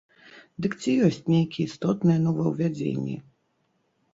[0.65, 3.15] Дык ці ёсць нейкія істотныя новаўвядзенні?